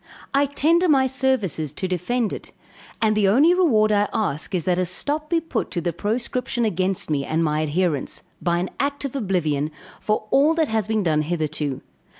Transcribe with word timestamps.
I 0.33 0.47
tender 0.47 0.87
my 0.89 1.05
services 1.05 1.75
to 1.75 1.87
defend 1.87 2.33
it; 2.33 2.51
and 3.03 3.15
the 3.15 3.27
only 3.27 3.53
reward 3.53 3.91
I 3.91 4.09
ask 4.11 4.55
is 4.55 4.63
that 4.63 4.79
a 4.79 4.85
stop 4.87 5.29
be 5.29 5.39
put 5.39 5.69
to 5.69 5.79
the 5.79 5.93
proscription 5.93 6.65
against 6.65 7.11
me 7.11 7.23
and 7.23 7.43
my 7.43 7.61
adherents, 7.61 8.23
by 8.41 8.57
an 8.57 8.71
act 8.79 9.05
of 9.05 9.15
oblivion, 9.15 9.69
for 9.99 10.27
all 10.31 10.55
that 10.55 10.69
has 10.69 10.87
been 10.87 11.03
done 11.03 11.21
hitherto. 11.21 11.81